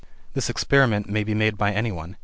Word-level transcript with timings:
(This 0.33 0.49
experiment 0.49 1.07
may 1.09 1.23
be 1.23 1.35
made 1.35 1.59
by 1.59 1.73
any 1.73 1.91
one. 1.91 2.17